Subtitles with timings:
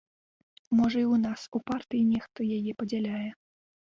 [0.77, 3.27] Можа і ў нас у партыі нехта яе падзяляе.